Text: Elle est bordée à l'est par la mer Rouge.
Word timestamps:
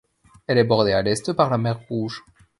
Elle 0.47 0.57
est 0.57 0.63
bordée 0.63 0.93
à 0.93 1.03
l'est 1.03 1.31
par 1.31 1.51
la 1.51 1.59
mer 1.59 1.79
Rouge. 1.87 2.23